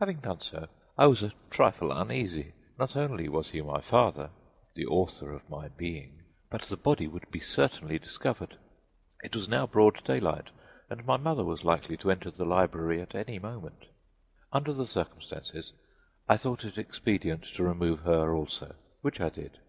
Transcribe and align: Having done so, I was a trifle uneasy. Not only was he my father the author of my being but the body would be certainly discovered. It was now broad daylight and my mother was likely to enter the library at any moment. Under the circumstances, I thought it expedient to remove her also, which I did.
Having 0.00 0.16
done 0.16 0.40
so, 0.40 0.66
I 0.98 1.06
was 1.06 1.22
a 1.22 1.30
trifle 1.48 1.92
uneasy. 1.92 2.54
Not 2.76 2.96
only 2.96 3.28
was 3.28 3.52
he 3.52 3.62
my 3.62 3.80
father 3.80 4.30
the 4.74 4.84
author 4.84 5.30
of 5.32 5.48
my 5.48 5.68
being 5.68 6.24
but 6.50 6.62
the 6.62 6.76
body 6.76 7.06
would 7.06 7.30
be 7.30 7.38
certainly 7.38 7.96
discovered. 7.96 8.56
It 9.22 9.36
was 9.36 9.48
now 9.48 9.68
broad 9.68 10.02
daylight 10.02 10.50
and 10.88 11.06
my 11.06 11.18
mother 11.18 11.44
was 11.44 11.62
likely 11.62 11.96
to 11.98 12.10
enter 12.10 12.32
the 12.32 12.44
library 12.44 13.00
at 13.00 13.14
any 13.14 13.38
moment. 13.38 13.86
Under 14.52 14.72
the 14.72 14.86
circumstances, 14.86 15.72
I 16.28 16.36
thought 16.36 16.64
it 16.64 16.76
expedient 16.76 17.44
to 17.54 17.62
remove 17.62 18.00
her 18.00 18.34
also, 18.34 18.74
which 19.02 19.20
I 19.20 19.28
did. 19.28 19.60